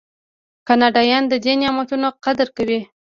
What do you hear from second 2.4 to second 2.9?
کوي.